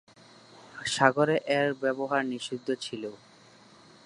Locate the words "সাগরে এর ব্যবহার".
0.85-2.21